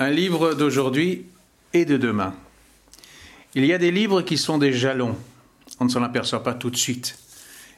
un 0.00 0.10
livre 0.10 0.54
d'aujourd'hui 0.54 1.26
et 1.74 1.84
de 1.84 1.98
demain. 1.98 2.34
Il 3.54 3.66
y 3.66 3.74
a 3.74 3.78
des 3.78 3.90
livres 3.90 4.22
qui 4.22 4.38
sont 4.38 4.56
des 4.56 4.72
jalons. 4.72 5.14
On 5.78 5.84
ne 5.84 5.90
s'en 5.90 6.02
aperçoit 6.02 6.42
pas 6.42 6.54
tout 6.54 6.70
de 6.70 6.76
suite. 6.76 7.18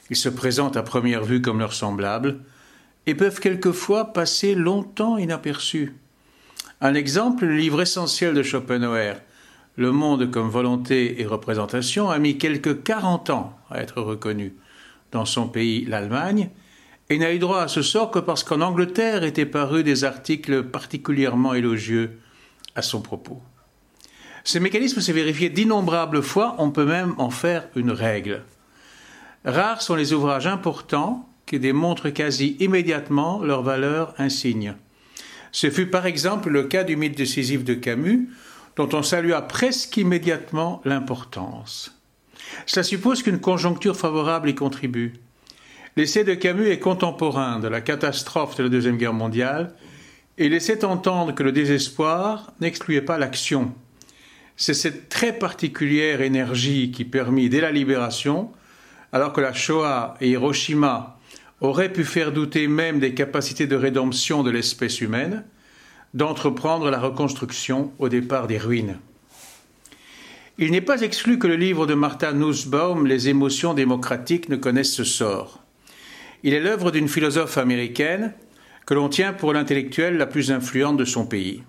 Ils 0.09 0.17
se 0.17 0.29
présentent 0.29 0.77
à 0.77 0.85
première 0.85 1.25
vue 1.25 1.43
comme 1.43 1.59
leurs 1.59 1.73
semblables 1.73 2.39
et 3.07 3.17
peuvent 3.17 3.41
quelquefois 3.41 4.13
passer 4.13 4.55
longtemps 4.55 5.19
inaperçus. 5.19 5.97
Un 6.81 6.95
exemple, 6.95 7.45
le 7.45 7.57
livre 7.57 7.83
essentiel 7.83 8.35
de 8.35 8.43
Schopenhauer, 8.45 9.15
Le 9.75 9.91
monde 9.91 10.31
comme 10.31 10.49
volonté 10.49 11.21
et 11.21 11.27
représentation, 11.27 12.09
a 12.09 12.21
mis 12.21 12.39
quelques 12.39 12.85
40 12.85 13.31
ans 13.31 13.59
à 13.69 13.81
être 13.81 14.01
reconnu 14.01 14.55
dans 15.11 15.25
son 15.25 15.49
pays, 15.49 15.87
l'Allemagne, 15.87 16.51
et 17.13 17.19
n'a 17.19 17.33
eu 17.33 17.39
droit 17.39 17.61
à 17.61 17.69
ce 17.69 17.83
sort 17.83 18.11
que 18.11 18.19
parce 18.19 18.43
qu'en 18.43 18.63
Angleterre 18.63 19.23
étaient 19.23 19.47
parus 19.47 19.85
des 19.85 20.05
articles 20.05 20.63
particulièrement 20.63 21.53
élogieux 21.53 22.19
à 22.75 22.81
son 22.81 23.03
propos. 23.03 23.43
Ce 24.45 24.59
mécanisme 24.59 25.01
s'est 25.01 25.13
vérifié 25.13 25.51
d'innombrables 25.51 26.23
fois, 26.23 26.57
on 26.59 26.71
peut 26.71 26.87
même 26.87 27.15
en 27.19 27.31
faire 27.31 27.69
une 27.77 27.91
règle. 27.91 28.43
Rares 29.45 29.83
sont 29.83 29.95
les 29.95 30.13
ouvrages 30.13 30.47
importants 30.47 31.29
qui 31.45 31.59
démontrent 31.59 32.09
quasi 32.09 32.57
immédiatement 32.61 33.43
leur 33.43 33.63
valeur 33.63 34.15
insigne. 34.19 34.75
Ce 35.53 35.71
fut 35.71 35.89
par 35.89 36.07
exemple 36.07 36.49
le 36.49 36.65
cas 36.65 36.83
du 36.83 36.97
mythe 36.97 37.17
décisif 37.17 37.63
de 37.63 37.75
Camus, 37.75 38.31
dont 38.77 38.89
on 38.95 39.03
salua 39.03 39.43
presque 39.43 39.99
immédiatement 39.99 40.81
l'importance. 40.87 41.95
Cela 42.65 42.83
suppose 42.83 43.23
qu'une 43.23 43.41
conjoncture 43.41 43.97
favorable 43.97 44.49
y 44.49 44.55
contribue. 44.55 45.13
L'essai 45.95 46.25
de 46.25 46.33
Camus 46.33 46.71
est 46.71 46.79
contemporain 46.79 47.59
de 47.59 47.69
la 47.69 47.83
catastrophe 47.83 48.57
de 48.57 48.63
la 48.63 48.71
Deuxième 48.71 48.97
Guerre 48.97 49.13
mondiale 49.13 49.75
et 50.39 50.49
laissait 50.49 50.87
entendre 50.87 51.35
que 51.35 51.43
le 51.43 51.53
désespoir 51.53 52.55
n'excluait 52.63 53.03
pas 53.03 53.19
l'action. 53.19 53.75
C'est 54.57 54.73
cette 54.73 55.11
très 55.11 55.35
particulière 55.39 56.23
énergie 56.23 56.93
qui 56.93 57.05
permit, 57.05 57.51
dès 57.51 57.61
la 57.61 57.71
libération, 57.71 58.51
alors 59.13 59.35
que 59.35 59.43
la 59.43 59.53
Shoah 59.53 60.15
et 60.23 60.31
Hiroshima 60.31 61.19
auraient 61.61 61.93
pu 61.93 62.05
faire 62.05 62.33
douter 62.33 62.69
même 62.69 62.99
des 62.99 63.13
capacités 63.13 63.67
de 63.67 63.77
rédemption 63.77 64.43
de 64.43 64.51
l'espèce 64.51 65.03
humaine, 65.03 65.45
d'entreprendre 66.15 66.91
la 66.91 67.01
reconstruction 67.01 67.93
au 67.99 68.09
départ 68.09 68.47
des 68.47 68.57
ruines. 68.57 68.99
Il 70.57 70.71
n'est 70.71 70.81
pas 70.81 71.03
exclu 71.03 71.39
que 71.39 71.47
le 71.47 71.57
livre 71.57 71.87
de 71.87 71.95
Martha 71.95 72.33
Nussbaum, 72.33 73.07
Les 73.07 73.29
émotions 73.29 73.75
démocratiques, 73.75 74.49
ne 74.49 74.57
connaisse 74.57 74.93
ce 74.95 75.05
sort. 75.05 75.62
Il 76.45 76.55
est 76.55 76.61
l'œuvre 76.61 76.91
d'une 76.91 77.09
philosophe 77.09 77.57
américaine 77.59 78.33
que 78.85 78.95
l'on 78.95 79.09
tient 79.09 79.33
pour 79.33 79.53
l'intellectuelle 79.53 80.17
la 80.17 80.27
plus 80.27 80.51
influente 80.51 80.97
de 80.97 81.05
son 81.05 81.25
pays. 81.25 81.63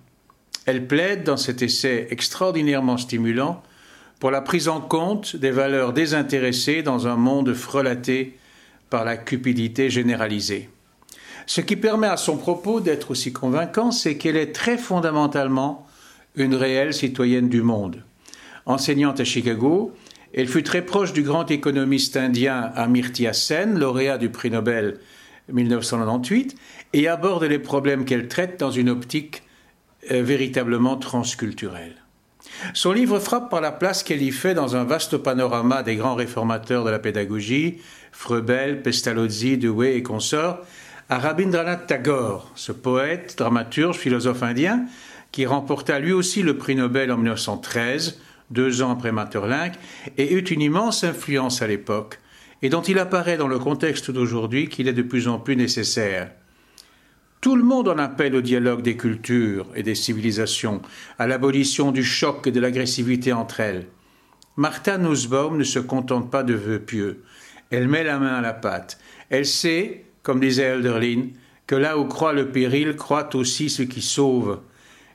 Elle 0.66 0.88
plaide 0.88 1.24
dans 1.24 1.38
cet 1.38 1.62
essai 1.62 2.08
extraordinairement 2.10 2.98
stimulant 2.98 3.62
pour 4.20 4.32
la 4.32 4.42
prise 4.42 4.70
en 4.70 4.82
compte 4.82 5.36
des 5.36 5.52
valeurs 5.52 5.94
désintéressées 5.94 6.82
dans 6.82 7.08
un 7.08 7.18
monde 7.18 7.54
frelaté 7.54 8.38
par 8.90 9.06
la 9.06 9.18
cupidité 9.18 9.90
généralisée. 9.90 10.70
Ce 11.46 11.62
qui 11.62 11.76
permet 11.76 12.08
à 12.08 12.18
son 12.18 12.38
propos 12.38 12.80
d'être 12.80 13.12
aussi 13.12 13.34
convaincant, 13.34 13.92
c'est 13.92 14.18
qu'elle 14.18 14.38
est 14.38 14.54
très 14.54 14.78
fondamentalement 14.78 15.86
une 16.36 16.56
réelle 16.56 16.94
citoyenne 16.94 17.50
du 17.50 17.62
monde. 17.62 18.04
Enseignante 18.66 19.20
à 19.20 19.26
Chicago, 19.26 19.94
elle 20.34 20.48
fut 20.48 20.64
très 20.64 20.84
proche 20.84 21.14
du 21.14 21.22
grand 21.22 21.50
économiste 21.52 22.18
indien 22.18 22.72
Amartya 22.76 23.34
Sen, 23.34 23.78
lauréat 23.78 24.18
du 24.18 24.30
prix 24.30 24.50
Nobel 24.50 24.98
1998, 25.52 26.56
et 26.94 27.08
aborde 27.08 27.44
les 27.44 27.60
problèmes 27.60 28.06
qu'elle 28.06 28.28
traite 28.28 28.60
dans 28.60 28.72
une 28.72 28.90
optique 28.90 29.44
euh, 30.12 30.24
véritablement 30.24 30.98
transculturelle. 30.98 31.96
Son 32.74 32.92
livre 32.92 33.20
frappe 33.20 33.50
par 33.50 33.62
la 33.62 33.72
place 33.72 34.04
qu'elle 34.04 34.22
y 34.22 34.32
fait 34.32 34.54
dans 34.54 34.76
un 34.76 34.84
vaste 34.84 35.18
panorama 35.18 35.84
des 35.84 35.96
grands 35.96 36.16
réformateurs 36.16 36.84
de 36.84 36.90
la 36.90 37.00
pédagogie, 37.00 37.80
Froebel, 38.12 38.82
Pestalozzi, 38.82 39.58
Dewey 39.58 39.98
et 39.98 40.04
consorts, 40.04 40.60
à 41.10 41.20
Rabindranath 41.20 41.88
Tagore, 41.88 42.52
ce 42.56 42.72
poète, 42.72 43.36
dramaturge, 43.38 43.98
philosophe 43.98 44.44
indien, 44.44 44.86
qui 45.32 45.46
remporta 45.46 46.00
lui 46.00 46.14
aussi 46.14 46.42
le 46.42 46.58
prix 46.58 46.76
Nobel 46.76 47.12
en 47.12 47.18
1913 47.18 48.20
deux 48.54 48.82
ans 48.82 48.92
après 48.92 49.12
Maeterlinck, 49.12 49.74
et 50.18 50.34
eut 50.34 50.46
une 50.46 50.62
immense 50.62 51.04
influence 51.04 51.62
à 51.62 51.68
l'époque, 51.68 52.20
et 52.62 52.70
dont 52.70 52.82
il 52.82 53.00
apparaît 53.00 53.38
dans 53.38 53.50
le 53.50 53.60
contexte 53.60 54.12
d'aujourd'hui 54.12 54.70
qu'il 54.70 54.88
est 54.88 54.94
de 54.94 55.02
plus 55.02 55.28
en 55.28 55.40
plus 55.40 55.58
nécessaire. 55.58 56.32
Tout 57.42 57.58
le 57.58 57.64
monde 57.64 57.90
en 57.90 57.98
appelle 57.98 58.36
au 58.36 58.42
dialogue 58.42 58.84
des 58.84 58.96
cultures 58.96 59.68
et 59.76 59.84
des 59.84 59.96
civilisations, 59.96 60.82
à 61.20 61.28
l'abolition 61.28 61.92
du 61.92 62.04
choc 62.04 62.48
et 62.48 62.52
de 62.52 62.62
l'agressivité 62.62 63.34
entre 63.34 63.60
elles. 63.60 63.88
Martha 64.56 64.98
Nussbaum 64.98 65.58
ne 65.58 65.64
se 65.64 65.80
contente 65.80 66.32
pas 66.32 66.44
de 66.44 66.54
vœux 66.54 66.80
pieux. 66.80 67.24
Elle 67.70 67.90
met 67.90 68.04
la 68.04 68.20
main 68.20 68.36
à 68.36 68.42
la 68.42 68.54
pâte. 68.54 68.98
Elle 69.30 69.46
sait, 69.46 70.06
comme 70.22 70.40
disait 70.40 70.64
Elderlin, 70.64 71.32
que 71.68 71.76
là 71.76 71.98
où 71.98 72.06
croit 72.06 72.34
le 72.34 72.50
péril, 72.50 72.96
croit 72.96 73.36
aussi 73.36 73.70
ce 73.70 73.82
qui 73.82 74.02
sauve. 74.02 74.62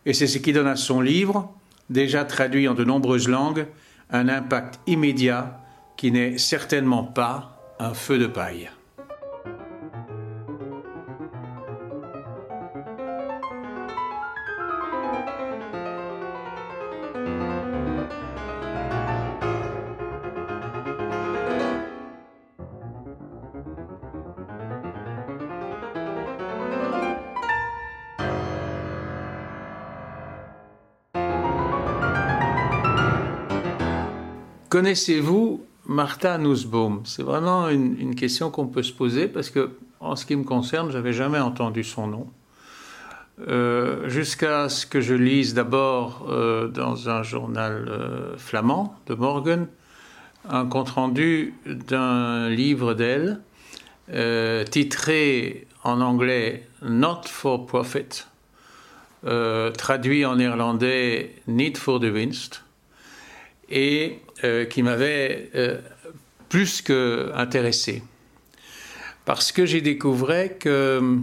Et 0.05 0.12
c'est 0.12 0.26
ce 0.26 0.38
qui 0.38 0.53
donne 0.53 0.66
à 0.66 0.76
son 0.76 1.00
livre, 1.00 1.55
déjà 1.91 2.25
traduit 2.25 2.69
en 2.69 2.75
de 2.75 2.84
nombreuses 2.84 3.28
langues, 3.28 3.66
un 4.10 4.28
impact 4.28 4.81
immédiat 4.87 5.60
qui 5.97 6.12
n'est 6.12 6.38
certainement 6.38 7.04
pas 7.04 7.75
un 7.78 7.94
feu 7.94 8.19
de 8.19 8.26
paille. 8.26 8.71
Connaissez-vous 34.78 35.66
Martha 35.87 36.39
Nussbaum? 36.39 37.03
C'est 37.05 37.25
vraiment 37.25 37.69
une, 37.69 38.15
question 38.15 38.49
qu'on 38.49 38.69
peut 38.69 38.84
se 38.84 38.93
poser 38.93 39.27
parce 39.27 39.50
que, 39.50 39.72
en 39.99 40.15
ce 40.15 40.25
qui 40.25 40.37
me 40.37 40.44
concerne, 40.44 40.93
j'avais 40.93 41.12
jamais 41.12 41.41
entendu 41.41 41.83
son 41.83 42.06
nom. 42.06 42.28
Euh, 43.49 44.09
jusqu'à 44.09 44.69
ce 44.69 44.87
que 44.87 45.00
je 45.00 45.15
lise 45.15 45.53
d'abord 45.53 46.28
euh, 46.28 46.69
dans 46.69 47.09
un 47.09 47.25
journal 47.25 47.88
euh, 47.88 48.37
flamand 48.37 48.97
de 49.09 49.15
Morgan 49.15 49.67
un 50.49 50.65
compte-rendu 50.65 51.55
d'un 51.67 52.49
livre 52.49 52.94
d'elle 52.94 53.41
titré 54.71 55.67
en 55.83 56.00
anglais 56.00 56.69
Not 56.83 57.22
for 57.25 57.67
Profit, 57.67 58.27
traduit 59.77 60.25
en 60.25 60.37
néerlandais 60.37 61.34
Need 61.49 61.77
for 61.77 61.99
the 61.99 62.05
Winst 62.05 62.62
et 63.71 64.21
euh, 64.44 64.66
qui 64.66 64.84
m'avait 64.84 65.50
euh, 65.56 65.78
plus 66.49 66.81
que 66.81 67.32
intéressé. 67.34 68.04
Parce 69.25 69.50
que 69.50 69.66
j'ai 69.66 69.81
découvert 69.81 70.60
que 70.60 70.69
euh, 70.69 71.16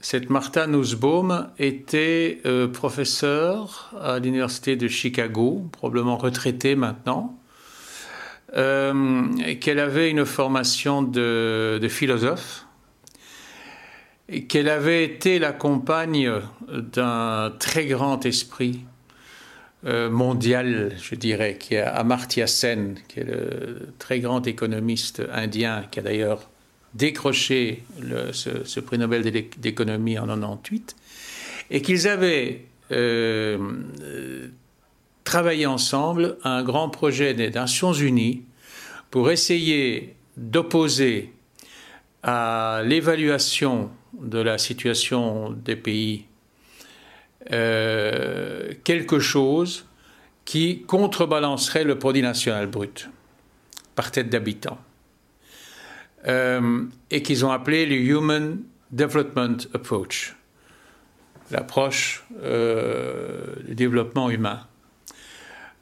cette 0.00 0.30
Martha 0.30 0.68
Nussbaum 0.68 1.48
était 1.58 2.40
professeure 2.72 3.92
à 4.00 4.20
l'université 4.20 4.76
de 4.76 4.86
Chicago, 4.86 5.68
probablement 5.72 6.16
retraitée 6.16 6.74
maintenant, 6.74 7.38
qu'elle 8.54 9.78
avait 9.78 10.08
une 10.08 10.24
formation 10.24 11.02
de, 11.02 11.86
philosophe, 11.90 12.64
qu'elle 14.48 14.70
avait 14.70 15.04
été 15.04 15.38
la 15.38 15.52
compagne 15.52 16.32
d'un 16.66 17.52
très 17.58 17.84
grand 17.84 18.24
esprit 18.24 18.80
mondial, 19.84 20.92
je 21.00 21.14
dirais, 21.14 21.56
qui 21.58 21.74
est 21.74 21.80
Amartya 21.80 22.46
Sen, 22.46 22.98
qui 23.08 23.20
est 23.20 23.24
le 23.24 23.88
très 23.98 24.20
grand 24.20 24.46
économiste 24.46 25.22
indien, 25.32 25.84
qui 25.90 26.00
a 26.00 26.02
d'ailleurs 26.02 26.48
décroché 26.94 27.82
ce, 28.32 28.80
prix 28.80 28.98
Nobel 28.98 29.22
d'économie 29.58 30.18
en 30.18 30.26
98, 30.26 30.96
et 31.70 31.82
qu'ils 31.82 32.08
avaient 32.08 32.62
euh, 32.92 33.58
travaillé 35.24 35.66
ensemble 35.66 36.36
un 36.42 36.62
grand 36.62 36.88
projet 36.88 37.34
des 37.34 37.50
Nations 37.50 37.92
Unies 37.92 38.42
pour 39.10 39.30
essayer 39.30 40.16
d'opposer 40.36 41.32
à 42.22 42.82
l'évaluation 42.84 43.90
de 44.20 44.38
la 44.38 44.58
situation 44.58 45.50
des 45.50 45.76
pays 45.76 46.24
euh, 47.52 48.72
quelque 48.84 49.18
chose 49.18 49.86
qui 50.44 50.82
contrebalancerait 50.82 51.84
le 51.84 51.98
produit 51.98 52.22
national 52.22 52.66
brut 52.66 53.08
par 53.94 54.10
tête 54.10 54.28
d'habitant. 54.28 54.78
Euh, 56.26 56.84
et 57.10 57.22
qu'ils 57.22 57.46
ont 57.46 57.50
appelé 57.50 57.86
le 57.86 57.96
Human 57.96 58.58
Development 58.90 59.56
Approach. 59.72 60.36
l'approche 61.50 62.24
du 63.66 63.74
développement 63.74 64.30
humain, 64.30 64.66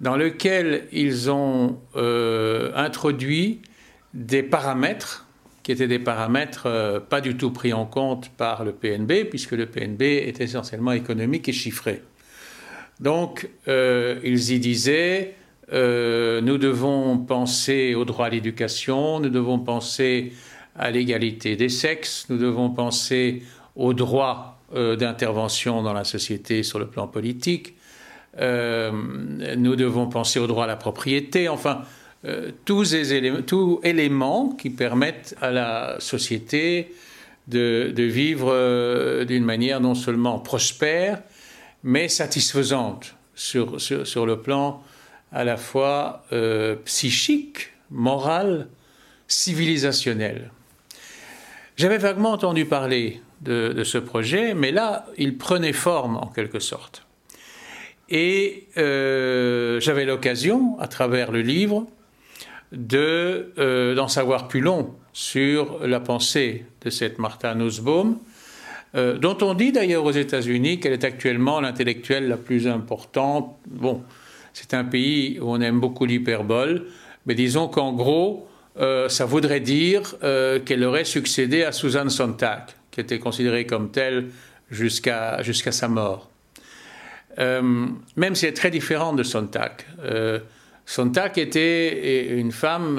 dans 0.01 0.17
lequel 0.17 0.87
ils 0.93 1.31
ont 1.31 1.79
introduit 1.95 3.61
des 4.15 4.43
paramètres 4.43 5.28
qui 5.69 5.73
étaient 5.73 5.87
des 5.87 5.99
paramètres 5.99 7.03
pas 7.11 7.21
du 7.21 7.37
tout 7.37 7.51
pris 7.51 7.75
en 7.75 7.85
compte 7.85 8.31
par 8.31 8.65
le 8.65 8.73
PNB, 8.73 9.29
puisque 9.29 9.53
le 9.53 9.67
PNB 9.67 10.03
est 10.03 10.41
essentiellement 10.41 10.93
économique 10.93 11.47
et 11.49 11.53
chiffré. 11.53 12.03
Donc, 13.01 13.51
ils 13.67 14.51
y 14.51 14.59
disaient 14.59 15.35
euh, 15.73 16.41
nous 16.41 16.57
devons 16.57 17.19
penser 17.19 17.95
au 17.95 18.05
droit 18.05 18.27
à 18.27 18.31
l'éducation, 18.31 19.21
nous 19.21 19.29
devons 19.29 19.59
penser 19.59 20.33
à 20.75 20.91
l'égalité 20.91 21.57
des 21.57 21.69
sexes, 21.69 22.27
nous 22.31 22.39
devons 22.39 22.71
penser 22.71 23.43
au 23.77 23.93
droit 23.93 24.61
euh, 24.75 24.97
d'intervention 24.97 25.83
dans 25.83 25.93
la 25.93 26.05
société 26.05 26.63
sur 26.63 26.79
le 26.79 26.87
plan 26.87 27.07
politique, 27.07 27.77
euh, 28.41 28.93
nous 29.57 29.77
devons 29.77 30.07
penser 30.07 30.39
au 30.39 30.47
droit 30.47 30.65
à 30.65 30.69
la 30.69 30.77
propriété, 30.77 31.49
enfin, 31.49 31.83
tous, 32.65 32.93
les 32.93 33.15
éléments, 33.15 33.43
tous 33.43 33.81
éléments 33.85 34.49
qui 34.51 34.71
permettent 34.71 35.37
à 35.41 35.51
la 35.51 35.97
société 36.01 36.93
de, 37.47 37.93
vivre 37.97 39.25
d'une 39.25 39.45
manière 39.45 39.81
non 39.81 39.95
seulement 39.95 40.39
prospère, 40.39 41.23
mais 41.83 42.09
satisfaisante 42.09 43.15
sur, 43.35 43.81
sur, 43.81 44.27
le 44.27 44.41
plan 44.41 44.83
à 45.33 45.45
la 45.45 45.57
fois 45.57 46.25
euh, 46.33 46.75
psychique, 46.85 47.71
morale, 47.91 48.69
civilisationnelle. 49.29 50.51
J'avais 51.77 51.99
vaguement 51.99 52.33
entendu 52.33 52.65
parler 52.65 53.21
de, 53.41 53.85
ce 53.85 53.99
projet, 53.99 54.55
mais 54.55 54.73
là, 54.73 55.07
il 55.17 55.39
prenait 55.39 55.73
forme 55.73 56.17
en 56.17 56.27
quelque 56.27 56.59
sorte. 56.59 57.07
Et 58.09 58.67
euh, 58.77 59.79
j'avais 59.81 60.05
l'occasion, 60.05 60.77
à 60.81 60.89
travers 60.89 61.31
le 61.31 61.43
livre, 61.43 61.87
euh, 62.73 63.95
d'en 63.95 64.09
savoir 64.09 64.49
plus 64.49 64.61
long 64.61 64.95
sur 65.13 65.87
la 65.87 66.01
pensée 66.01 66.65
de 66.85 66.91
cette 66.91 67.19
Martha 67.19 67.55
Nussbaum, 67.55 68.19
dont 68.95 69.37
on 69.43 69.55
dit 69.55 69.71
d'ailleurs 69.71 70.05
aux 70.05 70.13
États-Unis 70.13 70.81
qu'elle 70.81 70.95
est 70.95 71.05
actuellement 71.05 71.61
l'intellectuelle 71.61 72.27
la 72.27 72.39
plus 72.39 72.67
importante. 72.67 73.55
Bon, 73.67 74.03
c'est 74.53 74.75
un 74.75 74.85
pays 74.85 75.39
où 75.41 75.51
on 75.51 75.61
aime 75.61 75.79
beaucoup 75.79 76.05
l'hyperbole, 76.05 76.87
mais 77.27 77.35
disons 77.35 77.69
qu'en 77.69 77.93
gros, 77.93 78.49
euh, 78.81 79.09
ça 79.09 79.25
voudrait 79.25 79.61
dire 79.61 80.15
euh, 80.23 80.61
qu'elle 80.61 80.85
aurait 80.85 81.05
succédé 81.05 81.65
à 81.65 81.73
Susan 81.73 82.09
Sontag, 82.09 82.63
qui 82.91 83.01
était 83.01 83.19
considérée 83.19 83.67
comme 83.67 83.91
telle 83.91 84.29
jusqu'à 84.71 85.43
jusqu'à 85.43 85.73
sa 85.73 85.89
mort. 85.89 86.31
Euh, 87.39 87.87
même 88.17 88.35
si 88.35 88.47
elle 88.47 88.51
est 88.51 88.55
très 88.55 88.71
différente 88.71 89.17
de 89.17 89.23
Sontag. 89.23 89.73
Sontag 90.89 91.39
était 91.39 92.39
une 92.39 92.51
femme 92.51 92.99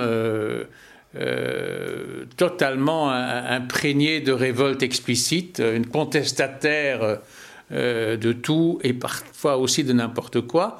totalement 2.37 3.09
imprégnée 3.09 4.21
de 4.21 4.31
révolte 4.31 4.83
explicite, 4.83 5.59
une 5.59 5.87
contestataire 5.87 7.17
de 7.71 8.31
tout 8.33 8.79
et 8.83 8.93
parfois 8.93 9.57
aussi 9.57 9.83
de 9.83 9.93
n'importe 9.93 10.41
quoi. 10.41 10.79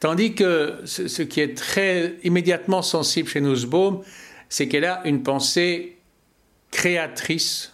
Tandis 0.00 0.34
que 0.34 0.80
ce, 0.84 1.22
qui 1.22 1.40
est 1.40 1.56
très 1.56 2.16
immédiatement 2.24 2.82
sensible 2.82 3.28
chez 3.28 3.40
Nussbaum, 3.40 4.02
c'est 4.48 4.66
qu'elle 4.66 4.84
a 4.84 5.02
une 5.04 5.22
pensée 5.22 5.98
créatrice, 6.72 7.72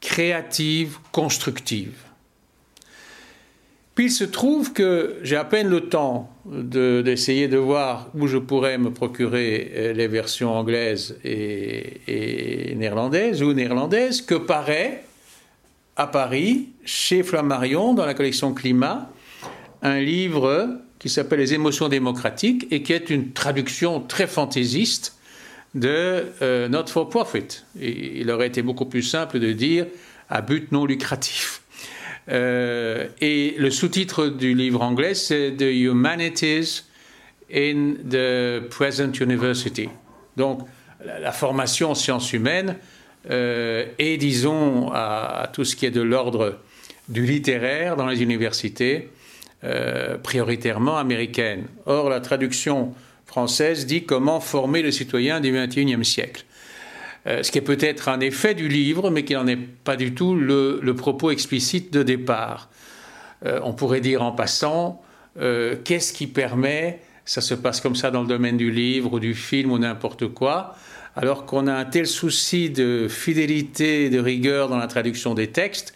créative, 0.00 0.96
constructive. 1.10 1.94
Puis 3.94 4.06
il 4.06 4.10
se 4.10 4.24
trouve 4.24 4.72
que 4.72 5.16
j'ai 5.22 5.36
à 5.36 5.44
peine 5.44 5.68
le 5.68 5.82
temps 5.88 6.30
d'essayer 6.46 7.46
de, 7.46 7.58
voir 7.58 8.08
où 8.14 8.26
je 8.26 8.38
pourrais 8.38 8.78
me 8.78 8.90
procurer 8.90 9.72
euh, 9.74 9.92
les 9.92 10.08
versions 10.08 10.50
anglaises 10.50 11.18
et, 11.24 12.74
néerlandaises 12.76 13.42
ou 13.42 13.52
néerlandaises 13.52 14.22
que 14.22 14.34
paraît 14.34 15.04
à 15.96 16.06
Paris, 16.06 16.70
chez 16.86 17.22
Flammarion, 17.22 17.92
dans 17.92 18.06
la 18.06 18.14
collection 18.14 18.54
Climat, 18.54 19.10
un 19.82 20.00
livre 20.00 20.78
qui 20.98 21.10
s'appelle 21.10 21.40
Les 21.40 21.52
émotions 21.52 21.88
démocratiques 21.88 22.66
et 22.70 22.82
qui 22.82 22.94
est 22.94 23.10
une 23.10 23.32
traduction 23.32 24.00
très 24.00 24.26
fantaisiste 24.26 25.18
de 25.74 26.26
euh, 26.40 26.68
Not 26.68 26.86
for 26.86 27.08
Profit. 27.10 27.62
il 27.78 28.30
aurait 28.30 28.46
été 28.46 28.62
beaucoup 28.62 28.86
plus 28.86 29.02
simple 29.02 29.38
de 29.38 29.52
dire 29.52 29.86
à 30.30 30.40
but 30.40 30.72
non 30.72 30.86
lucratif. 30.86 31.61
Euh, 32.30 33.08
et 33.20 33.54
le 33.58 33.70
sous-titre 33.70 34.26
du 34.26 34.54
livre 34.54 34.82
anglais, 34.82 35.14
c'est 35.14 35.52
The 35.56 35.62
Humanities 35.62 36.84
in 37.52 37.94
the 38.08 38.60
Present 38.68 39.12
University. 39.20 39.88
Donc, 40.36 40.60
la, 41.04 41.32
formation 41.32 41.90
en 41.90 41.94
sciences 41.94 42.32
humaines 42.32 42.76
euh, 43.30 43.86
et, 43.98 44.16
disons, 44.16 44.90
à, 44.92 45.50
tout 45.52 45.64
ce 45.64 45.76
qui 45.76 45.86
est 45.86 45.90
de 45.90 46.00
l'ordre 46.00 46.58
du 47.08 47.26
littéraire 47.26 47.96
dans 47.96 48.06
les 48.06 48.22
universités 48.22 49.10
euh, 49.64 50.16
prioritairement 50.18 50.96
américaine. 50.96 51.66
Or, 51.86 52.08
la 52.08 52.20
traduction 52.20 52.94
française 53.26 53.86
dit 53.86 54.04
comment 54.04 54.40
former 54.40 54.82
le 54.82 54.90
citoyen 54.90 55.40
du 55.40 55.52
XXIe 55.52 56.04
siècle. 56.04 56.44
Euh, 57.26 57.42
ce 57.42 57.52
qui 57.52 57.58
est 57.58 57.62
peut-être 57.62 58.08
un 58.08 58.20
effet 58.20 58.54
du 58.54 58.68
livre, 58.68 59.10
mais 59.10 59.24
qui 59.24 59.34
n'en 59.34 59.46
est 59.46 59.56
pas 59.56 59.96
du 59.96 60.14
tout 60.14 60.34
le, 60.34 60.94
propos 60.96 61.30
explicite 61.30 61.92
de 61.92 62.02
départ. 62.02 62.68
Euh, 63.46 63.60
on 63.62 63.72
pourrait 63.72 64.00
dire 64.00 64.22
en 64.22 64.32
passant, 64.32 65.02
qu'est-ce 65.84 66.12
qui 66.12 66.26
permet, 66.26 67.00
ça 67.24 67.40
se 67.40 67.54
passe 67.54 67.80
comme 67.80 67.96
ça 67.96 68.10
dans 68.10 68.20
le 68.20 68.28
domaine 68.28 68.58
du 68.58 68.70
livre 68.70 69.14
ou 69.14 69.18
du 69.18 69.34
film 69.34 69.70
ou 69.70 69.78
n'importe 69.78 70.28
quoi, 70.28 70.76
alors 71.16 71.46
qu'on 71.46 71.66
a 71.66 71.72
un 71.72 71.84
tel 71.84 72.06
souci 72.06 72.70
de 72.70 73.06
fidélité 73.08 74.04
et 74.04 74.10
de 74.10 74.18
rigueur 74.18 74.68
dans 74.68 74.76
la 74.76 74.86
traduction 74.86 75.34
des 75.34 75.48
textes, 75.48 75.94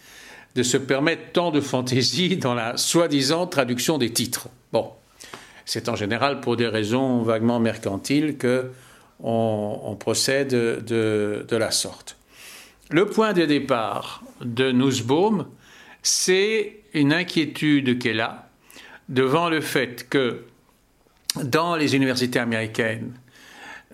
de 0.55 0.63
se 0.63 0.79
permettre 0.79 1.33
tant 1.33 1.51
de 1.51 1.61
fantaisie 1.61 2.37
dans 2.39 2.55
la 2.55 2.77
soi-disant 2.77 3.47
traduction 3.47 3.99
des 3.99 4.11
titres. 4.11 4.49
Bon, 4.73 4.91
c'est 5.67 5.89
en 5.89 5.97
général 5.97 6.41
pour 6.41 6.57
des 6.57 6.67
raisons 6.67 7.23
vaguement 7.23 7.61
mercantiles 7.61 8.37
que 8.39 8.71
on, 9.23 9.97
procède 9.99 10.49
de, 10.49 11.47
la 11.51 11.71
sorte. 11.71 12.17
Le 12.91 13.07
point 13.07 13.33
de 13.33 13.45
départ 13.45 14.23
de 14.41 14.71
Nussbaum, 14.71 15.47
c'est 16.03 16.81
une 16.95 17.13
inquiétude 17.13 17.99
qu'elle 17.99 18.21
a 18.21 18.49
devant 19.09 19.49
le 19.49 19.61
fait 19.61 20.09
que 20.09 20.45
dans 21.43 21.77
les 21.77 21.97
universités 21.97 22.39
américaines, 22.39 23.13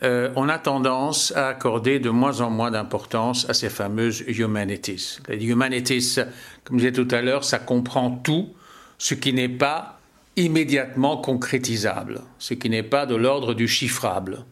euh, 0.02 0.32
on 0.34 0.48
a 0.48 0.58
tendance 0.58 1.32
à 1.36 1.48
accorder 1.48 2.00
de 2.00 2.10
moins 2.10 2.40
en 2.40 2.50
moins 2.50 2.70
d'importance 2.70 3.48
à 3.48 3.54
ces 3.54 3.68
fameuses 3.68 4.24
humanities. 4.26 5.18
Les 5.28 5.44
humanities, 5.44 6.18
comme 6.64 6.78
je 6.78 6.88
disais 6.88 7.04
tout 7.04 7.14
à 7.14 7.22
l'heure, 7.22 7.44
ça 7.44 7.58
comprend 7.58 8.10
tout 8.10 8.52
ce 8.98 9.14
qui 9.14 9.32
n'est 9.32 9.48
pas 9.48 10.00
immédiatement 10.36 11.16
concrétisable, 11.18 12.20
ce 12.38 12.54
qui 12.54 12.68
n'est 12.70 12.82
pas 12.82 13.06
de 13.06 13.14
l'ordre 13.14 13.54
du 13.54 13.68
chiffrable. 13.68 14.44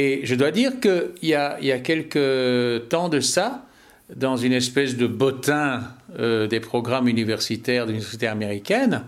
Et 0.00 0.20
je 0.22 0.36
dois 0.36 0.52
dire 0.52 0.78
qu'il 0.78 1.10
y, 1.28 1.34
a, 1.34 1.78
quelques 1.80 2.88
temps 2.88 3.08
de 3.08 3.18
ça, 3.18 3.66
dans 4.14 4.36
une 4.36 4.52
espèce 4.52 4.96
de 4.96 5.08
bottin 5.08 5.82
euh, 6.20 6.46
des 6.46 6.60
programmes 6.60 7.08
universitaires 7.08 7.84
de 7.84 7.90
l'université 7.90 8.28
américaine, 8.28 9.02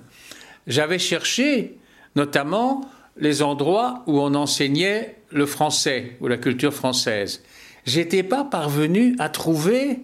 j'avais 0.66 0.98
cherché 0.98 1.76
notamment 2.16 2.90
les 3.16 3.40
endroits 3.40 4.02
où 4.08 4.18
on 4.18 4.34
enseignait 4.34 5.14
le 5.30 5.46
français 5.46 6.16
ou 6.20 6.26
la 6.26 6.38
culture 6.38 6.74
française. 6.74 7.44
J'étais 7.86 8.24
pas 8.24 8.42
parvenu 8.42 9.14
à 9.20 9.28
trouver 9.28 10.00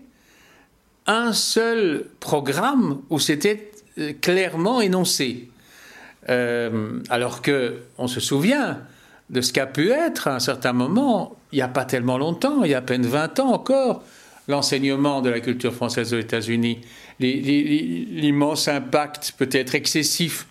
un 1.09 1.33
seul 1.33 2.07
programme 2.21 3.01
où 3.11 3.19
c'était 3.19 3.73
euh, 3.99 4.13
clairement 4.21 4.81
énoncé. 4.81 5.49
Euh, 6.29 7.01
alors 7.11 7.43
que 7.43 7.79
on 7.99 8.07
se 8.07 8.21
souvient 8.21 8.79
de 9.31 9.41
ce 9.41 9.53
qu'a 9.53 9.67
pu 9.67 9.91
être 9.91 10.29
à 10.29 10.37
un 10.37 10.41
certain 10.41 10.73
moment, 10.73 11.37
il 11.53 11.57
n'y 11.57 11.63
a 11.63 11.69
pas 11.69 11.85
tellement 11.85 12.19
longtemps, 12.19 12.63
il 12.65 12.71
y 12.71 12.75
a 12.75 12.79
à 12.79 12.83
peine 12.83 13.07
20 13.07 13.41
ans 13.41 13.53
encore, 13.53 14.03
l'enseignement 14.49 15.21
de 15.21 15.31
la 15.31 15.41
culture 15.41 15.75
française 15.75 16.15
aux 16.15 16.19
États-Unis, 16.19 16.81
l'immense 17.19 18.69
impact 18.69 19.35
peut-être 19.37 19.75
excessif 19.75 20.47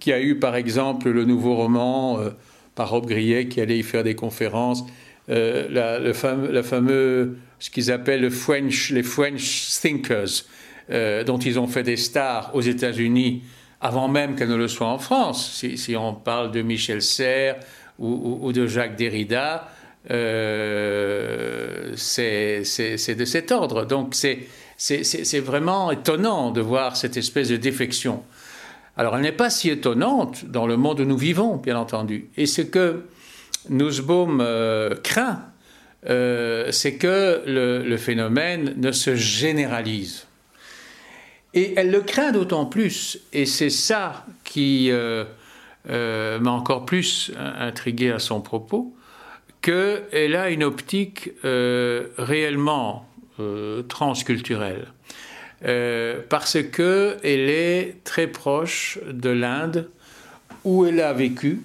qui 0.00 0.12
a 0.12 0.20
eu 0.20 0.38
par 0.38 0.56
exemple 0.56 1.10
le 1.10 1.24
nouveau 1.24 1.54
roman 1.54 2.18
euh, 2.18 2.30
par 2.74 2.90
Rob 2.90 3.06
Grillet 3.06 3.48
qui 3.48 3.60
allait 3.60 3.78
y 3.78 3.82
faire 3.82 4.04
des 4.04 4.14
conférences, 4.14 4.84
euh, 5.28 6.00
le 6.00 6.62
fameux, 6.62 7.38
ce 7.58 7.70
qu'ils 7.70 7.90
appellent 7.90 8.20
les 8.20 9.02
French 9.02 9.70
thinkers, 9.80 10.44
euh, 10.90 11.24
dont 11.24 11.38
ils 11.38 11.58
ont 11.58 11.66
fait 11.66 11.82
des 11.82 11.96
stars 11.96 12.50
aux 12.54 12.60
États-Unis 12.60 13.42
avant 13.80 14.08
même 14.08 14.36
qu'elles 14.36 14.48
ne 14.48 14.56
le 14.56 14.68
soient 14.68 14.88
en 14.88 14.98
France. 14.98 15.62
Si, 15.76 15.96
on 15.96 16.14
parle 16.14 16.50
de 16.50 16.62
Michel 16.62 17.02
Serres 17.02 17.56
ou, 17.98 18.52
de 18.52 18.66
Jacques 18.66 18.96
Derrida, 18.96 19.68
c'est 21.96 22.62
de 23.18 23.24
cet 23.24 23.52
ordre. 23.52 23.84
Donc 23.84 24.14
c'est 24.14 24.46
c'est 24.76 25.40
vraiment 25.40 25.90
étonnant 25.90 26.50
de 26.50 26.60
voir 26.60 26.96
cette 26.96 27.16
espèce 27.16 27.48
de 27.48 27.56
défection. 27.56 28.22
Alors 28.96 29.16
elle 29.16 29.22
n'est 29.22 29.32
pas 29.32 29.50
si 29.50 29.70
étonnante 29.70 30.44
dans 30.46 30.66
le 30.66 30.76
monde 30.76 31.00
où 31.00 31.04
nous 31.04 31.16
vivons, 31.16 31.56
bien 31.56 31.78
entendu. 31.78 32.28
Et 32.36 32.46
ce 32.46 32.62
que 32.62 33.04
Nussbaum 33.68 34.40
euh, 34.40 34.94
craint, 35.02 35.44
euh, 36.08 36.70
c'est 36.72 36.94
que 36.94 37.42
le, 37.46 37.96
phénomène 37.96 38.74
ne 38.76 38.92
se 38.92 39.14
généralise. 39.14 40.26
Et 41.54 41.74
elle 41.76 41.90
le 41.90 42.00
craint 42.00 42.32
d'autant 42.32 42.66
plus, 42.66 43.18
et 43.32 43.46
c'est 43.46 43.70
ça 43.70 44.26
qui 44.44 44.90
euh, 45.90 46.38
m'a 46.38 46.50
encore 46.50 46.86
plus 46.86 47.32
intrigué 47.58 48.10
à 48.10 48.18
son 48.18 48.40
propos, 48.40 48.94
qu'elle 49.62 50.36
a 50.36 50.50
une 50.50 50.64
optique 50.64 51.30
réellement 51.42 53.08
transculturelle. 53.88 54.86
parce 56.28 56.58
qu'elle 56.62 57.50
est 57.50 57.96
très 58.04 58.26
proche 58.26 58.98
de 59.10 59.30
l'Inde 59.30 59.88
où 60.66 60.84
elle 60.84 61.00
a 61.00 61.12
vécu, 61.12 61.62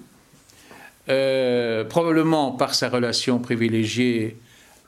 euh, 1.08 1.82
probablement 1.84 2.52
par 2.52 2.76
sa 2.76 2.88
relation 2.88 3.40
privilégiée 3.40 4.36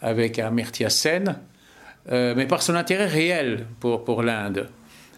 avec 0.00 0.38
Amartya 0.38 0.88
Sen, 0.88 1.36
euh, 2.12 2.34
mais 2.36 2.46
par 2.46 2.62
son 2.62 2.76
intérêt 2.76 3.08
réel 3.08 3.66
pour, 3.80 4.04
pour 4.04 4.22
l'Inde 4.22 4.68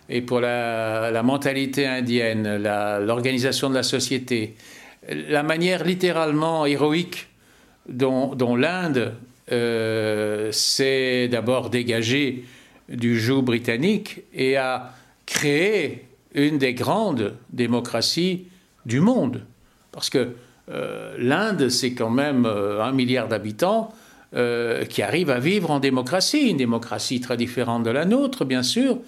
et 0.09 0.23
pour 0.23 0.41
la, 0.41 1.23
mentalité 1.23 1.87
indienne, 1.87 2.63
l'organisation 3.05 3.69
de 3.71 3.75
la 3.75 3.83
société, 3.83 4.55
la 5.09 5.43
manière 5.43 5.85
littéralement 5.85 6.67
héroïque 6.67 7.29
dont, 7.89 8.57
l'Inde 8.57 9.15
euh, 9.53 10.51
s'est 10.53 11.29
d'abord 11.29 11.71
dégagée 11.71 12.45
du 12.89 13.19
joug 13.19 13.43
britannique 13.43 14.23
et 14.33 14.57
a 14.57 14.93
créé 15.27 16.05
une 16.35 16.59
des 16.59 16.75
grandes 16.75 17.35
démocraties 17.51 18.47
du 18.85 19.01
monde. 19.01 19.43
Parce 19.91 20.11
que 20.11 20.35
euh, 20.71 21.17
l'Inde, 21.19 21.69
c'est 21.69 21.95
quand 21.95 22.11
même 22.11 22.47
euh, 22.47 22.83
un 22.83 22.93
milliard 22.93 23.29
d'habitants 23.29 23.93
qui 24.91 25.01
arrivent 25.01 25.31
à 25.31 25.39
vivre 25.39 25.71
en 25.71 25.81
démocratie, 25.81 26.51
une 26.51 26.59
démocratie 26.59 27.23
très 27.23 27.39
différente 27.39 27.85
de 27.85 27.91
la 27.91 28.05
nôtre, 28.05 28.45
bien 28.45 28.63
sûr, 28.63 28.99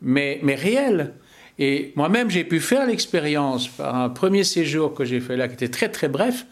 mais, 0.00 0.40
mais 0.42 0.54
réelle. 0.54 1.14
Et 1.58 1.92
moi-même, 1.96 2.30
j'ai 2.30 2.44
pu 2.44 2.60
faire 2.60 2.86
l'expérience 2.86 3.68
par 3.68 3.96
un 3.96 4.08
premier 4.08 4.44
séjour 4.44 4.94
que 4.94 5.04
j'ai 5.04 5.20
fait 5.20 5.36
là, 5.36 5.48
qui 5.48 5.54
était 5.54 5.68
très 5.68 5.88
très 5.88 6.08
bref, 6.08 6.46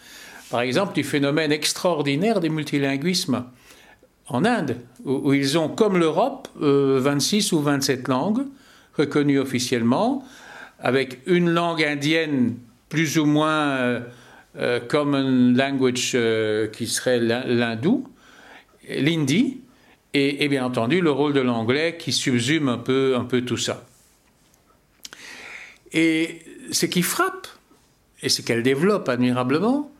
par 0.51 0.61
exemple, 0.61 0.95
du 0.95 1.05
phénomène 1.05 1.53
extraordinaire 1.53 2.41
des 2.41 2.49
multilinguismes 2.49 3.45
en 4.29 4.45
Inde, 4.45 4.77
où, 5.05 5.33
ils 5.33 5.59
ont, 5.59 5.69
comme 5.69 5.99
l'Europe, 5.99 6.49
26 6.57 7.53
ou 7.53 7.61
27 7.61 8.09
langues 8.09 8.47
reconnues 8.97 9.39
officiellement, 9.39 10.25
avec 10.81 11.21
une 11.27 11.51
langue 11.51 11.83
indienne 11.83 12.55
plus 12.89 13.19
ou 13.19 13.27
moins 13.27 14.03
euh, 14.59 14.81
common 14.89 15.55
language 15.55 16.13
euh, 16.15 16.67
qui 16.69 16.87
serait 16.87 17.19
l'hindou, 17.21 18.09
l'hindi, 18.89 19.61
et, 20.15 20.49
bien 20.49 20.65
entendu 20.65 21.01
le 21.01 21.11
rôle 21.11 21.33
de 21.33 21.41
l'anglais 21.41 21.97
qui 21.99 22.13
subsume 22.13 22.69
un 22.69 22.79
peu, 22.79 23.15
un 23.17 23.25
peu 23.25 23.43
tout 23.43 23.57
ça. 23.57 23.85
Et 25.93 26.41
ce 26.73 26.87
qui 26.87 27.03
frappe, 27.03 27.47
et 28.23 28.29
ce 28.29 28.41
qu'elle 28.41 28.63
développe 28.63 29.09
admirablement, 29.09 29.93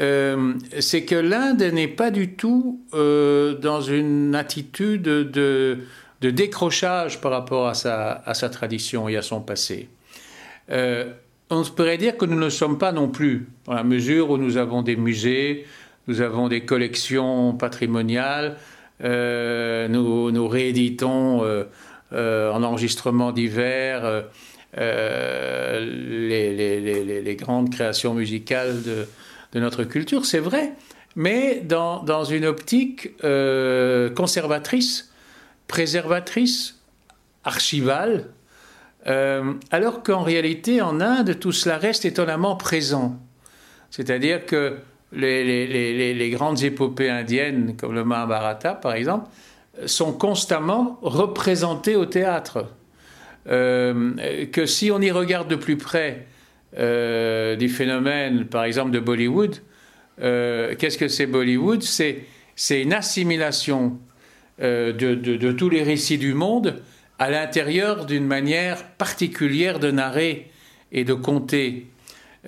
euh, 0.00 0.54
c'est 0.78 1.04
que 1.04 1.16
l'Inde 1.16 1.62
n'est 1.62 1.88
pas 1.88 2.12
du 2.12 2.34
tout 2.34 2.80
dans 2.92 3.80
une 3.80 4.34
attitude 4.36 5.02
de, 5.02 5.78
de, 6.20 6.30
décrochage 6.30 7.20
par 7.20 7.32
rapport 7.32 7.66
à 7.66 7.74
sa, 7.74 8.12
à 8.12 8.34
sa, 8.34 8.48
tradition 8.48 9.08
et 9.08 9.16
à 9.16 9.22
son 9.22 9.40
passé 9.40 9.88
on 11.50 11.64
pourrait 11.64 11.98
dire 11.98 12.16
que 12.16 12.24
nous 12.24 12.38
ne 12.38 12.50
sommes 12.50 12.78
pas 12.78 12.92
non 12.92 13.08
plus, 13.08 13.48
dans 13.64 13.74
la 13.74 13.84
mesure 13.84 14.30
où 14.30 14.38
nous 14.38 14.56
avons 14.56 14.82
des 14.82 14.96
musées, 14.96 15.66
nous 16.06 16.20
avons 16.20 16.48
des 16.48 16.64
collections 16.64 17.54
patrimoniales, 17.54 18.56
euh, 19.04 19.88
nous, 19.88 20.48
rééditons 20.48 21.44
euh, 21.44 21.64
euh, 22.12 22.50
en 22.52 22.62
enregistrement 22.62 23.32
divers 23.32 24.24
les, 24.76 25.76
grandes 27.38 27.70
créations 27.70 28.14
musicales 28.14 28.82
de, 28.82 29.06
notre 29.60 29.84
culture, 29.84 30.26
c'est 30.26 30.40
vrai, 30.40 30.72
mais 31.16 31.62
dans 31.64 32.24
une 32.24 32.44
optique 32.44 33.10
conservatrice, 34.14 35.12
préservatrice, 35.68 36.80
archivale, 37.44 38.30
alors 39.04 40.02
qu'en 40.02 40.22
réalité, 40.22 40.82
en 40.82 41.00
Inde, 41.00 41.38
tout 41.38 41.52
cela 41.52 41.78
reste 41.78 42.04
étonnamment 42.04 42.56
présent. 42.56 43.16
C'est-à-dire 43.90 44.44
que 44.44 44.76
les, 45.12 46.30
grandes 46.32 46.62
épopées 46.62 47.10
indiennes, 47.10 47.76
comme 47.76 47.94
le 47.94 48.04
Mahabharata 48.04 48.74
par 48.74 48.94
exemple, 48.94 49.28
sont 49.86 50.12
constamment 50.12 50.98
représentées 51.02 51.96
au 51.96 52.06
théâtre. 52.06 52.66
Euh, 53.48 54.46
que 54.52 54.66
si 54.66 54.90
on 54.90 55.00
y 55.00 55.10
regarde 55.10 55.48
de 55.48 55.56
plus 55.56 55.76
près 55.76 56.26
euh, 56.76 57.56
des 57.56 57.68
phénomènes, 57.68 58.44
par 58.44 58.64
exemple, 58.64 58.90
de 58.90 59.00
Bollywood, 59.00 59.56
qu'est-ce 60.18 60.98
que 60.98 61.08
c'est 61.08 61.26
Bollywood? 61.26 61.82
C'est 61.82 62.82
une 62.82 62.92
assimilation 62.92 63.98
de, 64.58 65.52
tous 65.52 65.70
les 65.70 65.84
récits 65.84 66.18
du 66.18 66.34
monde 66.34 66.82
à 67.18 67.30
l'intérieur 67.30 68.06
d'une 68.06 68.26
manière 68.26 68.84
particulière 68.84 69.78
de 69.78 69.90
narrer 69.90 70.50
et 70.92 71.04
de 71.04 71.14
compter, 71.14 71.86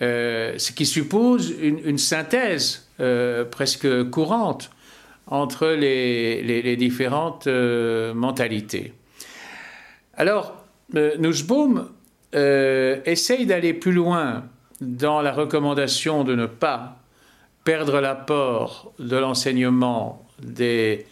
euh, 0.02 0.54
ce 0.56 0.72
qui 0.72 0.86
suppose 0.86 1.54
une, 1.60 1.98
synthèse 1.98 2.88
euh, 3.00 3.44
presque 3.44 4.08
courante 4.08 4.70
entre 5.26 5.68
les, 5.68 6.76
différentes 6.76 7.46
euh, 7.46 8.14
mentalités. 8.14 8.94
Alors, 10.14 10.56
Nussbaum 10.94 11.90
essaye 12.32 13.44
d'aller 13.44 13.74
plus 13.74 13.92
loin 13.92 14.44
dans 14.80 15.20
la 15.20 15.32
recommandation 15.32 16.24
de 16.24 16.34
ne 16.34 16.46
pas 16.46 16.96
perdre 17.64 18.00
l'apport 18.00 18.94
de 18.98 19.16
l'enseignement 19.16 20.26
des 20.38 21.06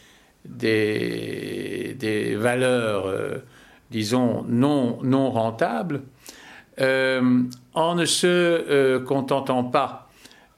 valeurs, 2.38 3.14
disons, 3.90 4.44
non 4.48 5.30
rentables, 5.30 6.02
euh, 6.80 7.42
en 7.74 7.94
ne 7.94 8.04
se 8.04 8.26
euh, 8.26 9.00
contentant 9.00 9.64
pas 9.64 10.10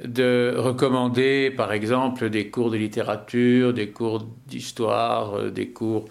de 0.04 0.54
recommander, 0.56 1.50
par 1.50 1.72
exemple, 1.72 2.30
des 2.30 2.48
cours 2.48 2.70
de 2.70 2.76
littérature, 2.76 3.74
des 3.74 3.90
cours 3.90 4.26
d'histoire, 4.46 5.50
des 5.50 5.68
cours 5.68 6.06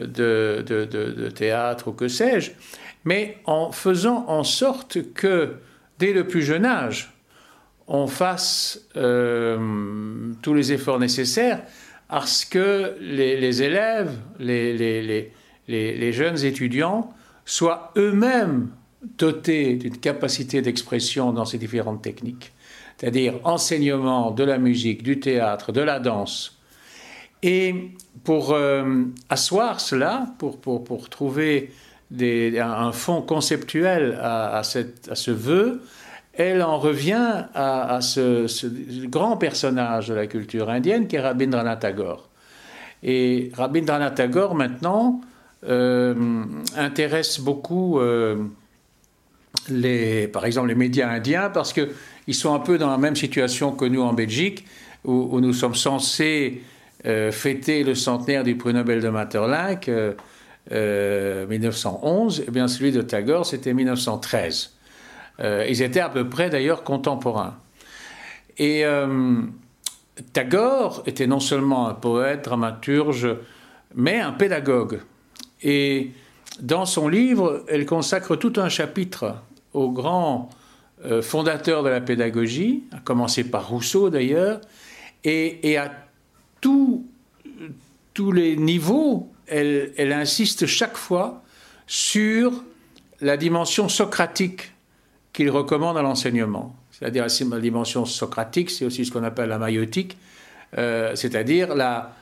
de, 0.00 1.28
théâtre 1.34 1.88
ou 1.88 1.92
que 1.92 2.06
sais-je, 2.06 2.52
mais 3.04 3.38
en 3.44 3.72
faisant 3.72 4.24
en 4.28 4.44
sorte 4.44 5.12
que, 5.12 5.56
dès 5.98 6.12
le 6.12 6.28
plus 6.28 6.42
jeune 6.42 6.64
âge, 6.64 7.12
on 7.88 8.06
fasse 8.06 8.88
tous 8.94 10.54
les 10.54 10.72
efforts 10.72 11.00
nécessaires 11.00 11.62
parce 12.12 12.44
que 12.44 12.94
les, 13.00 13.62
élèves, 13.62 14.18
les, 14.38 16.12
jeunes 16.12 16.44
étudiants 16.44 17.10
soient 17.46 17.90
eux-mêmes 17.96 18.68
dotés 19.18 19.74
d'une 19.74 19.96
capacité 19.96 20.62
d'expression 20.62 21.32
dans 21.32 21.44
ces 21.44 21.58
différentes 21.58 22.02
techniques, 22.02 22.52
c'est-à-dire 22.96 23.34
enseignement 23.44 24.30
de 24.30 24.44
la 24.44 24.58
musique, 24.58 25.02
du 25.02 25.20
théâtre, 25.20 25.72
de 25.72 25.80
la 25.80 25.98
danse. 25.98 26.58
Et 27.42 27.90
pour 28.24 28.52
euh, 28.52 29.04
asseoir 29.28 29.80
cela, 29.80 30.26
pour, 30.38 30.60
pour, 30.60 31.08
trouver 31.08 31.72
un 32.20 32.92
fond 32.92 33.22
conceptuel 33.22 34.18
à, 34.20 34.58
à 34.58 34.62
ce 34.62 35.30
vœu, 35.30 35.80
elle 36.34 36.62
en 36.62 36.78
revient 36.78 37.44
à, 37.54 37.98
ce, 38.00 39.06
grand 39.06 39.36
personnage 39.36 40.08
de 40.08 40.14
la 40.14 40.26
culture 40.26 40.70
indienne 40.70 41.06
qui 41.06 41.16
est 41.16 41.20
Rabindranath 41.20 41.80
Tagore. 41.80 42.28
Et 43.02 43.50
Rabindranath 43.54 44.14
Tagore, 44.14 44.54
maintenant, 44.54 45.20
euh, 45.68 46.44
intéresse 46.76 47.38
beaucoup, 47.40 47.98
euh, 47.98 48.36
par 50.32 50.44
exemple, 50.44 50.68
les 50.68 50.74
médias 50.74 51.08
indiens 51.08 51.50
parce 51.50 51.72
qu'ils 51.72 52.34
sont 52.34 52.54
un 52.54 52.58
peu 52.58 52.78
dans 52.78 52.90
la 52.90 52.98
même 52.98 53.16
situation 53.16 53.72
que 53.72 53.84
nous 53.84 54.02
en 54.02 54.12
Belgique, 54.12 54.64
où, 55.04 55.40
nous 55.40 55.52
sommes 55.52 55.74
censés 55.74 56.62
euh, 57.06 57.32
fêter 57.32 57.82
le 57.82 57.94
centenaire 57.94 58.44
du 58.44 58.56
prix 58.56 58.72
Nobel 58.72 59.00
de 59.00 59.08
Maeterlinck, 59.08 59.90
1911. 60.70 62.44
Et 62.46 62.50
bien, 62.50 62.68
celui 62.68 62.92
de 62.92 63.02
Tagore, 63.02 63.46
c'était 63.46 63.74
1913. 63.74 64.72
Euh, 65.40 65.66
ils 65.68 65.82
étaient 65.82 66.00
à 66.00 66.08
peu 66.08 66.28
près 66.28 66.50
d'ailleurs 66.50 66.84
contemporains. 66.84 67.56
Et 68.58 68.84
euh, 68.84 69.40
Tagore 70.32 71.02
était 71.06 71.26
non 71.26 71.40
seulement 71.40 71.88
un 71.88 71.94
poète, 71.94 72.44
dramaturge, 72.44 73.28
mais 73.94 74.20
un 74.20 74.32
pédagogue. 74.32 75.00
Et 75.62 76.10
dans 76.60 76.86
son 76.86 77.08
livre, 77.08 77.64
elle 77.68 77.86
consacre 77.86 78.36
tout 78.36 78.52
un 78.56 78.68
chapitre 78.68 79.36
aux 79.72 79.90
grands 79.90 80.50
euh, 81.04 81.22
fondateurs 81.22 81.82
de 81.82 81.88
la 81.88 82.00
pédagogie, 82.00 82.84
à 82.92 82.98
commencer 83.00 83.44
par 83.44 83.68
Rousseau 83.68 84.10
d'ailleurs, 84.10 84.60
et, 85.24 85.76
à 85.76 85.90
tous 86.60 87.04
les 88.32 88.56
niveaux, 88.56 89.32
elle, 89.46 90.12
insiste 90.12 90.66
chaque 90.66 90.96
fois 90.96 91.42
sur 91.86 92.64
la 93.20 93.36
dimension 93.36 93.88
socratique 93.88 94.72
qu'il 95.32 95.50
recommande 95.50 95.96
à 95.96 96.02
l'enseignement. 96.02 96.76
C'est-à-dire 96.90 97.26
la 97.50 97.60
dimension 97.60 98.04
socratique, 98.04 98.70
c'est 98.70 98.84
aussi 98.84 99.04
ce 99.04 99.10
qu'on 99.10 99.24
appelle 99.24 99.48
la 99.48 99.58
maïotique, 99.58 100.16
euh, 100.78 101.14
c'est-à-dire 101.16 101.74
la, 101.74 102.14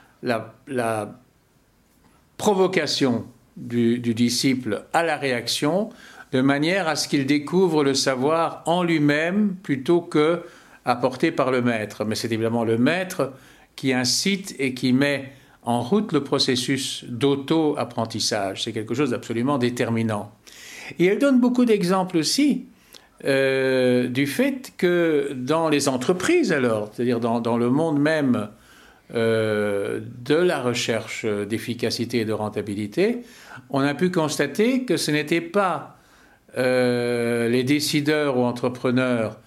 provocation 2.36 3.26
du, 3.60 3.98
disciple 4.14 4.84
à 4.92 5.02
la 5.02 5.16
réaction, 5.16 5.90
de 6.32 6.40
manière 6.40 6.88
à 6.88 6.96
ce 6.96 7.08
qu'il 7.08 7.26
découvre 7.26 7.84
le 7.84 7.94
savoir 7.94 8.62
en 8.66 8.82
lui-même 8.82 9.54
plutôt 9.62 10.00
que 10.00 10.42
apporté 10.84 11.30
par 11.30 11.50
le 11.50 11.62
maître. 11.62 12.04
Mais 12.04 12.14
c'est 12.14 12.32
évidemment 12.32 12.64
le 12.64 12.78
maître 12.78 13.32
qui 13.76 13.92
incite 13.92 14.54
et 14.58 14.74
qui 14.74 14.92
met 14.92 15.32
en 15.62 15.82
route 15.82 16.12
le 16.12 16.24
processus 16.24 17.04
d'auto-apprentissage. 17.08 18.64
C'est 18.64 18.72
quelque 18.72 18.94
chose 18.94 19.10
d'absolument 19.10 19.58
déterminant. 19.58 20.32
Et 20.98 21.06
elle 21.06 21.18
donne 21.18 21.40
beaucoup 21.40 21.64
d'exemples 21.64 22.16
aussi 22.16 22.66
euh, 23.24 24.08
du 24.08 24.26
fait 24.26 24.72
que 24.78 25.32
dans 25.34 25.68
les 25.68 25.88
entreprises, 25.88 26.52
alors, 26.52 26.90
c'est-à-dire 26.92 27.20
dans, 27.20 27.58
le 27.58 27.68
monde 27.68 28.00
même 28.00 28.48
euh, 29.14 30.00
de 30.24 30.34
la 30.34 30.60
recherche 30.60 31.24
d'efficacité 31.24 32.20
et 32.20 32.24
de 32.24 32.32
rentabilité, 32.32 33.20
on 33.70 33.80
a 33.80 33.94
pu 33.94 34.10
constater 34.10 34.84
que 34.84 34.96
ce 34.96 35.10
n'était 35.10 35.40
pas 35.40 35.98
euh, 36.56 37.48
les 37.48 37.64
décideurs 37.64 38.38
ou 38.38 38.42
entrepreneurs 38.42 39.38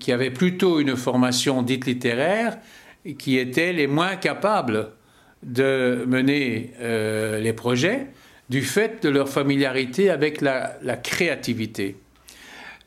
qui 0.00 0.12
avaient 0.12 0.30
plutôt 0.30 0.80
une 0.80 0.96
formation 0.96 1.62
dite 1.62 1.86
littéraire 1.86 2.58
qui 3.18 3.38
étaient 3.38 3.72
les 3.72 3.86
moins 3.86 4.16
capables 4.16 4.90
de 5.42 6.04
mener 6.06 6.72
les 6.80 7.52
projets 7.52 8.06
du 8.48 8.62
fait 8.62 9.02
de 9.02 9.10
leur 9.10 9.28
familiarité 9.28 10.08
avec 10.08 10.40
la 10.40 10.96
créativité. 11.02 11.96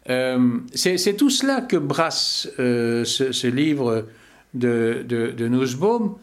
Euh, 0.09 0.59
c'est 0.73 1.17
tout 1.17 1.29
cela 1.29 1.61
que 1.61 1.75
brasse 1.75 2.49
euh, 2.59 3.03
ce, 3.03 3.47
livre 3.47 4.07
de, 4.53 5.05
de, 5.07 5.47
Nussbaum, 5.47 6.15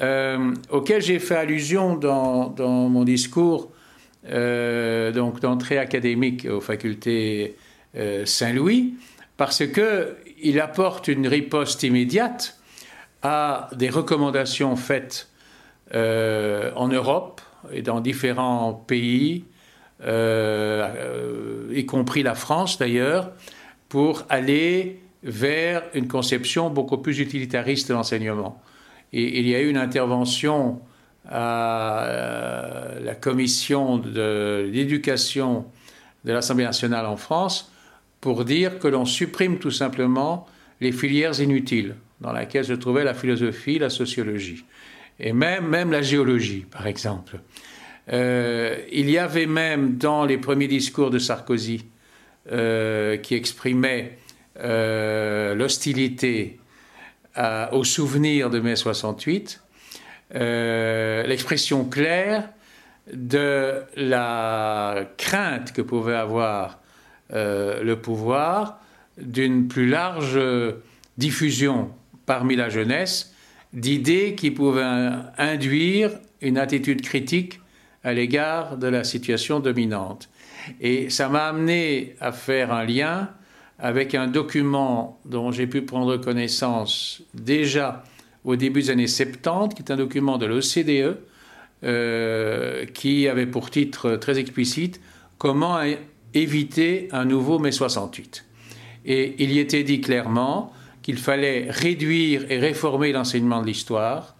euh, 0.00 0.54
auquel 0.70 1.02
j'ai 1.02 1.18
fait 1.18 1.36
allusion 1.36 1.96
dans, 1.96 2.54
mon 2.88 3.04
discours 3.04 3.70
donc 4.24 5.40
d'entrée 5.40 5.78
académique 5.78 6.48
aux 6.50 6.60
facultés 6.60 7.56
Saint-Louis, 8.24 8.94
parce 9.36 9.62
qu'il 9.66 10.60
apporte 10.60 11.06
une 11.06 11.28
riposte 11.28 11.84
immédiate 11.84 12.58
à 13.22 13.70
des 13.76 13.88
recommandations 13.88 14.74
faites 14.74 15.28
en 15.94 16.88
Europe 16.88 17.40
et 17.72 17.82
dans 17.82 18.00
différents 18.00 18.72
pays 18.72 19.44
euh, 20.04 20.88
euh, 20.96 21.74
y 21.74 21.86
compris 21.86 22.22
la 22.22 22.34
France 22.34 22.78
d'ailleurs, 22.78 23.32
pour 23.88 24.24
aller 24.28 25.00
vers 25.26 25.82
une 25.94 26.06
conception 26.06 26.70
beaucoup 26.70 26.98
plus 26.98 27.18
utilitariste 27.18 27.88
de 27.88 27.94
l'enseignement. 27.94 28.62
Et 29.12 29.40
il 29.40 29.48
y 29.48 29.54
a 29.54 29.60
eu 29.60 29.68
une 29.68 29.76
intervention 29.76 30.80
à 31.28 32.04
euh, 32.04 33.00
la 33.04 33.14
commission 33.14 33.98
de 33.98 34.70
l'éducation 34.72 35.66
de 36.24 36.32
l'Assemblée 36.32 36.64
nationale 36.64 37.06
en 37.06 37.16
France 37.16 37.72
pour 38.20 38.44
dire 38.44 38.78
que 38.78 38.88
l'on 38.88 39.04
supprime 39.04 39.58
tout 39.58 39.70
simplement 39.70 40.46
les 40.80 40.92
filières 40.92 41.40
inutiles 41.40 41.96
dans 42.20 42.32
lesquelles 42.32 42.64
se 42.64 42.72
trouvait 42.72 43.04
la 43.04 43.14
philosophie, 43.14 43.78
la 43.78 43.90
sociologie 43.90 44.64
et 45.18 45.32
même, 45.32 45.66
même 45.66 45.90
la 45.90 46.02
géologie, 46.02 46.64
par 46.70 46.86
exemple. 46.86 47.40
Euh, 48.12 48.78
il 48.92 49.10
y 49.10 49.18
avait 49.18 49.46
même 49.46 49.96
dans 49.96 50.24
les 50.24 50.38
premiers 50.38 50.68
discours 50.68 51.10
de 51.10 51.18
Sarkozy 51.18 51.84
euh, 52.52 53.16
qui 53.16 53.34
exprimaient 53.34 54.18
euh, 54.60 55.54
l'hostilité 55.54 56.58
au 57.72 57.84
souvenir 57.84 58.48
de 58.48 58.60
mai 58.60 58.76
68, 58.76 59.60
l'expression 60.30 61.84
claire 61.84 62.48
de 63.12 63.82
la 63.94 65.04
crainte 65.18 65.74
que 65.74 65.82
pouvait 65.82 66.14
avoir 66.14 66.80
le 67.28 67.94
pouvoir 67.96 68.80
d'une 69.18 69.68
plus 69.68 69.86
large 69.86 70.40
diffusion 71.18 71.90
parmi 72.24 72.56
la 72.56 72.70
jeunesse 72.70 73.34
d'idées 73.74 74.34
qui 74.34 74.50
pouvaient 74.50 75.10
induire 75.36 76.12
une 76.40 76.56
attitude 76.56 77.02
critique 77.02 77.60
à 78.02 78.12
l'égard 78.12 78.76
de 78.78 78.86
la 78.86 79.04
situation 79.04 79.60
dominante. 79.60 80.28
Et 80.80 81.10
ça 81.10 81.28
m'a 81.28 81.46
amené 81.46 82.14
à 82.20 82.32
faire 82.32 82.72
un 82.72 82.84
lien 82.84 83.30
avec 83.78 84.14
un 84.14 84.26
document 84.26 85.20
dont 85.24 85.50
j'ai 85.52 85.66
pu 85.66 85.82
prendre 85.82 86.16
connaissance 86.16 87.22
déjà 87.34 88.04
au 88.44 88.56
début 88.56 88.82
des 88.82 88.90
années 88.90 89.06
70, 89.06 89.74
qui 89.74 89.82
est 89.82 89.90
un 89.90 89.96
document 89.96 90.38
de 90.38 90.46
l'OCDE, 90.46 91.18
euh, 91.84 92.86
qui 92.86 93.28
avait 93.28 93.46
pour 93.46 93.70
titre 93.70 94.16
très 94.16 94.38
explicite 94.38 95.00
Comment 95.38 95.78
éviter 96.32 97.08
un 97.12 97.24
nouveau 97.24 97.58
mai 97.58 97.72
68. 97.72 98.46
Et 99.04 99.34
il 99.38 99.52
y 99.52 99.58
était 99.58 99.82
dit 99.82 100.00
clairement 100.00 100.72
qu'il 101.02 101.18
fallait 101.18 101.66
réduire 101.70 102.50
et 102.50 102.58
réformer 102.58 103.12
l'enseignement 103.12 103.60
de 103.60 103.66
l'histoire, 103.66 104.36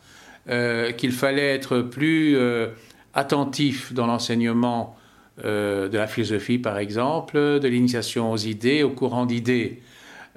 euh, 0.49 0.93
qu'il 0.93 1.13
fallait 1.13 1.55
être 1.55 1.81
plus 1.81 2.37
euh, 2.37 2.69
attentif 3.15 3.93
dans 3.93 4.07
l'enseignement 4.07 4.97
euh, 5.45 5.91
de 5.91 5.99
la 5.99 6.07
philosophie, 6.07 6.57
par 6.57 6.79
exemple, 6.79 7.37
de 7.61 7.69
l'initiation 7.69 8.33
aux 8.33 8.39
idées, 8.39 8.83
au 8.83 8.89
courant 8.89 9.27
d'idées. 9.27 9.83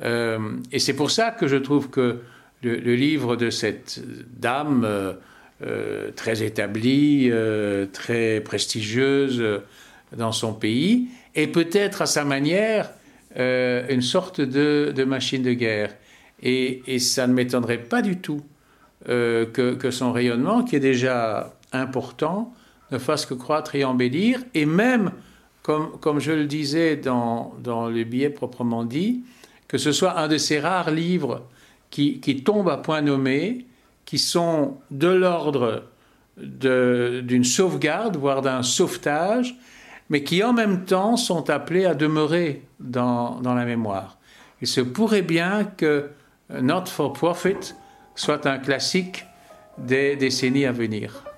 Euh, 0.03 0.57
et 0.73 0.79
c'est 0.79 0.93
pour 0.93 1.09
ça 1.09 1.31
que 1.31 1.47
je 1.47 1.55
trouve 1.55 1.89
que 1.89 2.19
le, 2.63 2.95
livre 2.95 3.37
de 3.37 3.49
cette 3.49 4.01
dame 4.37 4.85
euh, 4.85 6.11
très 6.17 6.43
établie, 6.43 7.31
très 7.93 8.41
prestigieuse 8.41 9.41
dans 10.17 10.33
son 10.33 10.51
pays, 10.51 11.07
est 11.33 11.47
peut-être 11.47 12.01
à 12.01 12.05
sa 12.05 12.25
manière 12.25 12.91
une 13.37 14.01
sorte 14.01 14.41
de, 14.41 15.03
machine 15.05 15.43
de 15.43 15.53
guerre. 15.53 15.95
Et, 16.43 16.99
ça 16.99 17.25
ne 17.25 17.33
m'étonnerait 17.33 17.77
pas 17.77 18.01
du 18.01 18.17
tout 18.17 18.41
que, 19.05 19.91
son 19.91 20.11
rayonnement, 20.11 20.63
qui 20.63 20.75
est 20.75 20.81
déjà 20.81 21.53
important, 21.71 22.53
ne 22.91 22.97
fasse 22.97 23.25
que 23.25 23.33
croître 23.33 23.75
et 23.75 23.83
embellir, 23.83 24.41
et 24.53 24.65
même, 24.65 25.11
comme, 25.61 25.91
comme 25.99 26.19
je 26.19 26.31
le 26.31 26.45
disais 26.45 26.95
dans, 26.95 27.53
dans 27.63 27.87
le 27.87 28.03
billet 28.03 28.29
proprement 28.29 28.83
dit, 28.83 29.23
que 29.67 29.77
ce 29.77 29.91
soit 29.91 30.17
un 30.17 30.27
de 30.27 30.37
ces 30.37 30.59
rares 30.59 30.91
livres 30.91 31.47
qui, 31.89 32.19
qui 32.19 32.43
tombent 32.43 32.69
à 32.69 32.77
point 32.77 33.01
nommé, 33.01 33.65
qui 34.05 34.17
sont 34.17 34.77
de 34.91 35.07
l'ordre 35.07 35.83
d'une 36.37 37.43
sauvegarde, 37.43 38.17
voire 38.17 38.41
d'un 38.41 38.63
sauvetage, 38.63 39.55
mais 40.09 40.23
qui 40.23 40.43
en 40.43 40.53
même 40.53 40.85
temps 40.85 41.17
sont 41.17 41.49
appelés 41.49 41.85
à 41.85 41.93
demeurer 41.93 42.63
dans, 42.79 43.39
dans 43.41 43.53
la 43.53 43.65
mémoire. 43.65 44.17
Il 44.61 44.67
se 44.67 44.81
pourrait 44.81 45.21
bien 45.21 45.63
que 45.63 46.09
Not 46.49 46.87
for 46.87 47.13
Profit 47.13 47.73
soit 48.15 48.47
un 48.47 48.57
classique 48.57 49.25
des 49.77 50.15
décennies 50.15 50.65
à 50.65 50.71
venir. 50.71 51.28